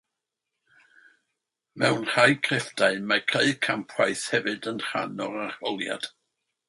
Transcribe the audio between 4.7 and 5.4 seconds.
yn rhan o'r